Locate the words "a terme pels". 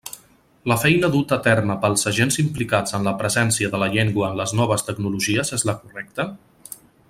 1.37-2.07